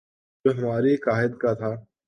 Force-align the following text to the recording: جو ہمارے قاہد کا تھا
جو 0.45 0.51
ہمارے 0.51 0.95
قاہد 1.05 1.31
کا 1.41 1.53
تھا 1.53 1.71